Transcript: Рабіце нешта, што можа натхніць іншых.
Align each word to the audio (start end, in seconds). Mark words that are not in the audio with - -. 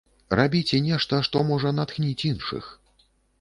Рабіце 0.37 0.79
нешта, 0.85 1.19
што 1.27 1.43
можа 1.51 1.75
натхніць 1.81 2.17
іншых. 2.31 2.73